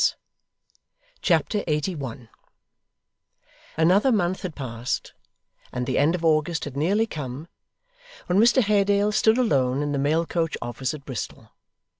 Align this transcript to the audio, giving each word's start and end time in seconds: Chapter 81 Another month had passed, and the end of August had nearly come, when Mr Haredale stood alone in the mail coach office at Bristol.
Chapter 1.21 1.63
81 1.67 2.27
Another 3.77 4.11
month 4.11 4.41
had 4.41 4.55
passed, 4.55 5.13
and 5.71 5.85
the 5.85 5.99
end 5.99 6.15
of 6.15 6.25
August 6.25 6.63
had 6.65 6.75
nearly 6.75 7.05
come, 7.05 7.47
when 8.25 8.39
Mr 8.39 8.63
Haredale 8.63 9.11
stood 9.11 9.37
alone 9.37 9.83
in 9.83 9.91
the 9.91 9.99
mail 9.99 10.25
coach 10.25 10.57
office 10.59 10.95
at 10.95 11.05
Bristol. 11.05 11.51